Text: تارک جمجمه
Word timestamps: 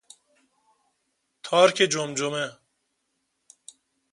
تارک 1.43 1.75
جمجمه 1.81 2.51